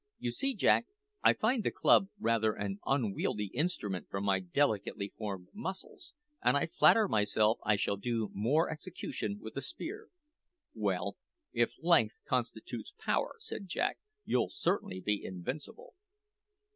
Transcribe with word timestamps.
"You 0.17 0.31
see, 0.31 0.55
Jack, 0.55 0.87
I 1.23 1.33
find 1.33 1.63
the 1.63 1.69
club 1.69 2.07
rather 2.19 2.53
an 2.53 2.79
unwieldy 2.87 3.51
instrument 3.53 4.07
for 4.09 4.19
my 4.19 4.39
delicately 4.39 5.13
formed 5.15 5.49
muscles, 5.53 6.13
and 6.41 6.57
I 6.57 6.65
flatter 6.65 7.07
myself 7.07 7.59
I 7.63 7.75
shall 7.75 7.97
do 7.97 8.31
more 8.33 8.71
execution 8.71 9.37
with 9.39 9.55
a 9.57 9.61
spear." 9.61 10.07
"Well, 10.73 11.17
if 11.53 11.75
length 11.83 12.17
constitutes 12.27 12.95
power," 12.97 13.35
said 13.41 13.67
Jack, 13.67 13.99
"you'll 14.25 14.49
certainly 14.49 15.01
be 15.01 15.23
invincible." 15.23 15.93